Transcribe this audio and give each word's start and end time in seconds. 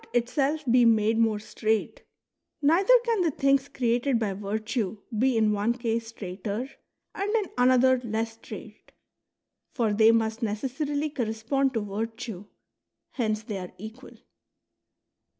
itself 0.13 0.63
be 0.65 0.83
made 0.83 1.19
more 1.19 1.37
straight, 1.37 2.01
neither 2.59 2.91
can 3.05 3.21
the 3.21 3.29
things 3.29 3.67
created 3.69 4.17
by 4.17 4.33
virtue 4.33 4.97
be 5.15 5.37
in 5.37 5.51
one 5.51 5.73
case 5.75 6.07
straighter 6.07 6.67
and 7.13 7.35
in 7.35 7.45
another 7.55 7.99
less 8.03 8.33
sti 8.33 8.55
aight. 8.55 8.89
For 9.75 9.93
they 9.93 10.11
must 10.11 10.41
necessarily 10.41 11.11
correspond 11.11 11.75
to 11.75 11.81
virtue; 11.81 12.45
hence 13.11 13.43
they 13.43 13.59
are 13.59 13.73
equal. 13.77 14.17